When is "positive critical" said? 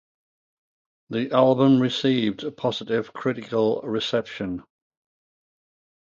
2.57-3.81